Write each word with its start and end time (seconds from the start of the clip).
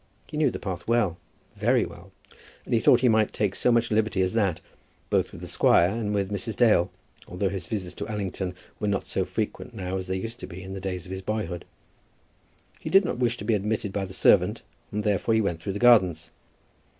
He 0.25 0.35
knew 0.37 0.49
the 0.49 0.57
path 0.57 0.87
well, 0.87 1.19
very 1.55 1.85
well; 1.85 2.11
and 2.65 2.73
he 2.73 2.79
thought 2.79 2.93
that 3.01 3.01
he 3.01 3.07
might 3.07 3.33
take 3.33 3.53
so 3.53 3.71
much 3.71 3.91
liberty 3.91 4.19
as 4.23 4.33
that, 4.33 4.59
both 5.11 5.31
with 5.31 5.41
the 5.41 5.47
squire 5.47 5.89
and 5.91 6.11
with 6.11 6.31
Mrs. 6.31 6.55
Dale, 6.55 6.89
although 7.27 7.49
his 7.49 7.67
visits 7.67 7.93
to 7.97 8.07
Allington 8.07 8.55
were 8.79 8.87
not 8.87 9.05
so 9.05 9.25
frequent 9.25 9.75
now 9.75 9.97
as 9.97 10.07
they 10.07 10.17
used 10.17 10.39
to 10.39 10.47
be 10.47 10.63
in 10.63 10.73
the 10.73 10.81
days 10.81 11.05
of 11.05 11.11
his 11.11 11.21
boyhood. 11.21 11.65
He 12.79 12.89
did 12.89 13.05
not 13.05 13.19
wish 13.19 13.37
to 13.37 13.45
be 13.45 13.53
admitted 13.53 13.93
by 13.93 14.05
the 14.05 14.11
servant, 14.13 14.63
and 14.91 15.03
therefore 15.03 15.35
he 15.35 15.41
went 15.41 15.61
through 15.61 15.73
the 15.73 15.77
gardens. 15.77 16.31